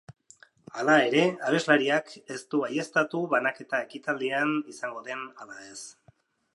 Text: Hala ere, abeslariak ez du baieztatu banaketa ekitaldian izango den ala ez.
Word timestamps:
Hala 0.79 0.95
ere, 1.09 1.25
abeslariak 1.49 2.09
ez 2.37 2.39
du 2.55 2.63
baieztatu 2.63 3.23
banaketa 3.37 3.85
ekitaldian 3.89 4.59
izango 4.75 5.05
den 5.11 5.27
ala 5.45 5.63
ez. 5.71 5.81